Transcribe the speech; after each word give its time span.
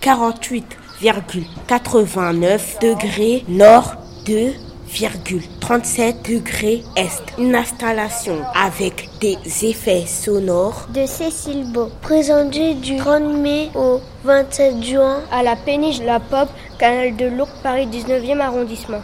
Quarante-huit 0.00 0.66
virgule 1.00 1.44
quatre-vingt-neuf 1.66 2.78
degrés 2.80 3.44
nord 3.48 3.94
de 4.26 4.52
37 5.60 6.30
degrés 6.30 6.84
Est. 6.96 7.22
Une 7.36 7.56
installation 7.56 8.36
avec 8.54 9.08
des 9.20 9.36
effets 9.64 10.06
sonores 10.06 10.86
de 10.94 11.04
Cécile 11.04 11.64
Beau, 11.72 11.88
présentée 12.00 12.74
du 12.74 12.96
30 12.96 13.34
mai 13.34 13.70
au 13.74 14.00
27 14.24 14.82
juin 14.84 15.20
à 15.32 15.42
la 15.42 15.56
péniche 15.56 16.00
La 16.00 16.20
Pop, 16.20 16.48
canal 16.78 17.16
de 17.16 17.26
Lourdes, 17.26 17.50
Paris 17.62 17.88
19e 17.88 18.38
arrondissement. 18.38 19.02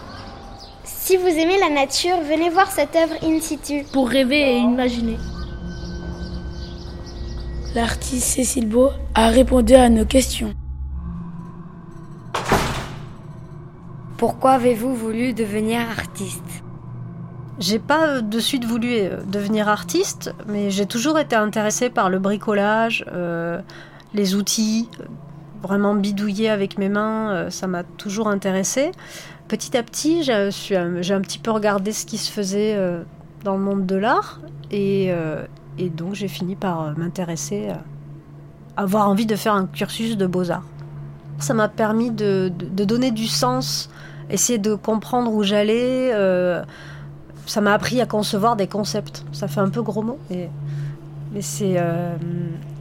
Si 0.84 1.16
vous 1.16 1.26
aimez 1.26 1.58
la 1.58 1.70
nature, 1.70 2.20
venez 2.28 2.50
voir 2.50 2.70
cette 2.70 2.94
œuvre 2.94 3.14
in 3.24 3.40
situ. 3.40 3.84
Pour 3.92 4.08
rêver 4.08 4.52
et 4.52 4.58
imaginer. 4.58 5.16
L'artiste 7.74 8.36
Cécile 8.36 8.68
Beau 8.68 8.90
a 9.14 9.28
répondu 9.28 9.74
à 9.74 9.88
nos 9.88 10.04
questions. 10.04 10.54
Pourquoi 14.20 14.50
avez-vous 14.50 14.94
voulu 14.94 15.32
devenir 15.32 15.80
artiste 15.80 16.62
J'ai 17.58 17.78
pas 17.78 18.20
de 18.20 18.38
suite 18.38 18.66
voulu 18.66 18.90
euh, 18.92 19.22
devenir 19.26 19.66
artiste, 19.66 20.34
mais 20.46 20.70
j'ai 20.70 20.84
toujours 20.84 21.18
été 21.18 21.36
intéressée 21.36 21.88
par 21.88 22.10
le 22.10 22.18
bricolage, 22.18 23.02
euh, 23.10 23.62
les 24.12 24.34
outils, 24.34 24.90
vraiment 25.62 25.94
bidouiller 25.94 26.50
avec 26.50 26.76
mes 26.76 26.90
mains, 26.90 27.30
euh, 27.30 27.48
ça 27.48 27.66
m'a 27.66 27.82
toujours 27.82 28.28
intéressée. 28.28 28.92
Petit 29.48 29.74
à 29.74 29.82
petit, 29.82 30.22
j'ai 30.22 30.34
un 30.34 31.20
petit 31.22 31.38
peu 31.38 31.50
regardé 31.50 31.90
ce 31.90 32.04
qui 32.04 32.18
se 32.18 32.30
faisait 32.30 32.74
euh, 32.76 33.02
dans 33.42 33.56
le 33.56 33.62
monde 33.62 33.86
de 33.86 33.96
l'art, 33.96 34.42
et, 34.70 35.06
euh, 35.08 35.46
donc 35.96 36.12
j'ai 36.12 36.28
fini 36.28 36.56
par 36.56 36.94
m'intéresser, 36.98 37.68
avoir 38.76 39.08
envie 39.08 39.24
de 39.24 39.34
faire 39.34 39.54
un 39.54 39.64
cursus 39.64 40.18
de 40.18 40.26
beaux-arts. 40.26 40.66
Ça 41.38 41.54
m'a 41.54 41.68
permis 41.70 42.10
de 42.10 42.50
donner 42.50 43.12
du 43.12 43.26
sens 43.26 43.88
essayer 44.30 44.58
de 44.58 44.74
comprendre 44.74 45.32
où 45.32 45.42
j'allais. 45.42 46.10
Euh, 46.12 46.62
ça 47.46 47.60
m'a 47.60 47.72
appris 47.74 48.00
à 48.00 48.06
concevoir 48.06 48.56
des 48.56 48.66
concepts. 48.66 49.24
Ça 49.32 49.48
fait 49.48 49.60
un 49.60 49.70
peu 49.70 49.82
gros 49.82 50.02
mot, 50.02 50.18
mais, 50.30 50.48
mais 51.32 51.42
c'est 51.42 51.74
euh, 51.76 52.14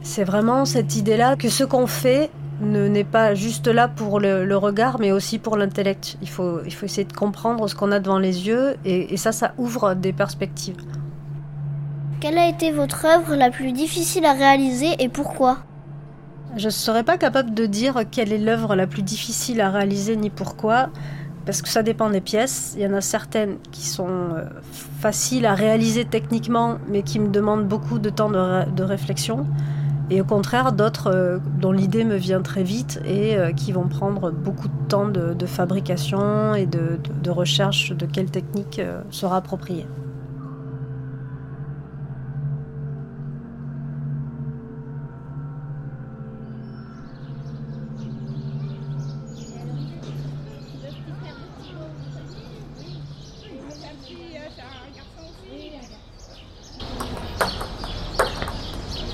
c'est 0.02 0.24
vraiment 0.24 0.64
cette 0.64 0.96
idée-là 0.96 1.36
que 1.36 1.48
ce 1.48 1.64
qu'on 1.64 1.86
fait 1.86 2.30
ne 2.60 2.88
n'est 2.88 3.04
pas 3.04 3.34
juste 3.34 3.68
là 3.68 3.88
pour 3.88 4.20
le, 4.20 4.44
le 4.44 4.56
regard, 4.56 5.00
mais 5.00 5.12
aussi 5.12 5.38
pour 5.38 5.56
l'intellect. 5.56 6.18
Il 6.22 6.28
faut, 6.28 6.60
il 6.66 6.72
faut 6.72 6.84
essayer 6.86 7.04
de 7.04 7.12
comprendre 7.12 7.66
ce 7.68 7.74
qu'on 7.74 7.90
a 7.90 8.00
devant 8.00 8.18
les 8.18 8.46
yeux, 8.46 8.76
et, 8.84 9.14
et 9.14 9.16
ça, 9.16 9.32
ça 9.32 9.54
ouvre 9.56 9.94
des 9.94 10.12
perspectives. 10.12 10.76
Quelle 12.20 12.36
a 12.36 12.48
été 12.48 12.70
votre 12.70 13.06
œuvre 13.06 13.34
la 13.34 13.50
plus 13.50 13.72
difficile 13.72 14.26
à 14.26 14.34
réaliser 14.34 14.90
et 14.98 15.08
pourquoi? 15.08 15.58
Je 16.56 16.66
ne 16.66 16.70
serais 16.70 17.02
pas 17.02 17.16
capable 17.16 17.54
de 17.54 17.64
dire 17.64 18.02
quelle 18.10 18.30
est 18.30 18.38
l'œuvre 18.38 18.76
la 18.76 18.86
plus 18.86 19.02
difficile 19.02 19.60
à 19.62 19.70
réaliser 19.70 20.16
ni 20.16 20.28
pourquoi 20.28 20.90
parce 21.46 21.62
que 21.62 21.68
ça 21.68 21.82
dépend 21.82 22.10
des 22.10 22.20
pièces. 22.20 22.74
Il 22.76 22.82
y 22.82 22.86
en 22.86 22.92
a 22.92 23.00
certaines 23.00 23.58
qui 23.72 23.86
sont 23.86 24.08
euh, 24.08 24.44
faciles 25.00 25.46
à 25.46 25.54
réaliser 25.54 26.04
techniquement, 26.04 26.78
mais 26.88 27.02
qui 27.02 27.18
me 27.18 27.28
demandent 27.28 27.66
beaucoup 27.66 27.98
de 27.98 28.10
temps 28.10 28.30
de, 28.30 28.38
ré 28.38 28.66
de 28.74 28.82
réflexion. 28.82 29.46
Et 30.10 30.20
au 30.20 30.24
contraire, 30.24 30.72
d'autres 30.72 31.10
euh, 31.12 31.38
dont 31.60 31.72
l'idée 31.72 32.04
me 32.04 32.16
vient 32.16 32.42
très 32.42 32.62
vite 32.62 33.00
et 33.04 33.36
euh, 33.36 33.52
qui 33.52 33.72
vont 33.72 33.88
prendre 33.88 34.30
beaucoup 34.30 34.68
de 34.68 34.88
temps 34.88 35.08
de, 35.08 35.46
fabrication 35.46 36.54
et 36.54 36.66
de, 36.66 37.30
recherche 37.30 37.92
de 37.92 38.06
quelle 38.06 38.30
technique 38.30 38.80
sera 39.10 39.36
appropriée. 39.36 39.86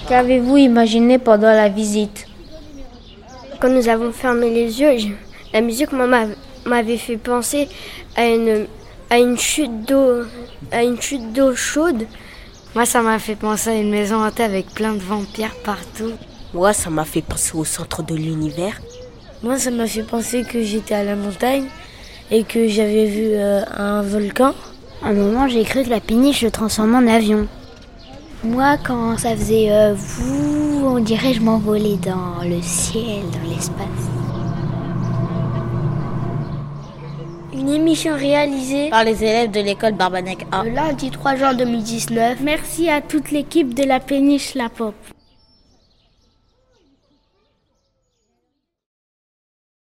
Qu'avez-vous 0.09 0.57
imaginé 0.57 1.19
pendant 1.19 1.51
la 1.51 1.69
visite 1.69 2.29
Quand 3.61 3.69
nous 3.69 3.89
avons 3.89 4.13
fermé 4.13 4.51
les 4.51 4.81
yeux, 4.81 4.99
je, 4.99 5.09
la 5.53 5.61
musique 5.61 5.91
m'avait 6.65 6.97
fait 6.97 7.17
penser 7.17 7.69
à 8.15 8.27
une, 8.27 8.67
à 9.11 9.19
une 9.19 9.37
chute 9.37 9.83
d'eau, 9.83 10.23
à 10.71 10.85
une 10.85 11.01
chute 11.01 11.33
d'eau 11.33 11.57
chaude. 11.57 12.07
Moi, 12.77 12.87
ça 12.87 13.03
m'a 13.03 13.19
fait 13.19 13.35
penser 13.35 13.71
à 13.71 13.75
une 13.75 13.91
maison 13.91 14.25
hantée 14.25 14.45
avec 14.45 14.67
plein 14.67 14.93
de 14.93 15.01
vampires 15.01 15.57
partout. 15.65 16.13
Moi, 16.55 16.73
ça 16.73 16.89
m'a 16.89 17.05
fait 17.05 17.23
penser 17.23 17.57
au 17.57 17.65
centre 17.65 18.05
de 18.05 18.15
l'univers. 18.15 18.81
Moi, 19.43 19.59
ça 19.59 19.73
m'a 19.73 19.89
fait 19.89 20.05
penser 20.05 20.45
que 20.45 20.63
j'étais 20.63 20.95
à 20.95 21.03
la 21.03 21.17
montagne 21.17 21.67
et 22.31 22.45
que 22.45 22.69
j'avais 22.69 23.07
vu 23.07 23.31
euh, 23.33 23.65
un 23.77 24.03
volcan. 24.03 24.55
À 25.03 25.09
un 25.09 25.15
moment, 25.15 25.49
j'ai 25.49 25.65
cru 25.65 25.83
que 25.83 25.91
la 25.91 26.01
péniche 26.01 26.43
se 26.43 26.47
transformait 26.47 26.99
en 26.99 27.07
avion. 27.09 27.49
Moi, 28.45 28.77
quand 28.85 29.17
ça 29.17 29.35
faisait 29.35 29.73
euh, 29.73 29.95
vous, 29.95 30.85
on 30.87 31.01
dirait 31.01 31.33
je 31.33 31.41
m'envolais 31.41 31.97
dans 31.97 32.45
le 32.45 32.61
ciel, 32.63 33.23
dans 33.33 33.49
l'espace. 33.49 33.87
Une 37.53 37.71
émission 37.71 38.15
réalisée 38.15 38.91
par 38.91 39.05
les 39.05 39.25
élèves 39.25 39.51
de 39.51 39.61
l'école 39.61 39.95
Barbanec 39.95 40.47
A. 40.53 40.65
Le 40.65 40.71
lundi 40.71 41.11
3 41.11 41.37
juin 41.37 41.55
2019. 41.55 42.39
Merci 42.43 42.91
à 42.91 43.01
toute 43.01 43.31
l'équipe 43.31 43.73
de 43.75 43.85
la 43.85 44.01
péniche 44.01 44.55
La 44.55 44.69
Pop. 44.69 44.95